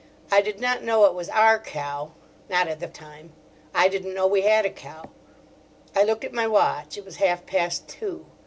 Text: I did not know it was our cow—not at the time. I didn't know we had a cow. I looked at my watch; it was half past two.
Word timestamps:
I 0.31 0.41
did 0.41 0.59
not 0.59 0.81
know 0.81 1.05
it 1.05 1.13
was 1.13 1.29
our 1.29 1.59
cow—not 1.59 2.67
at 2.67 2.79
the 2.79 2.87
time. 2.87 3.33
I 3.71 3.87
didn't 3.87 4.15
know 4.15 4.25
we 4.25 4.41
had 4.41 4.65
a 4.65 4.71
cow. 4.71 5.11
I 5.95 6.01
looked 6.01 6.23
at 6.25 6.33
my 6.33 6.47
watch; 6.47 6.97
it 6.97 7.05
was 7.05 7.17
half 7.17 7.45
past 7.45 7.87
two. 7.87 8.25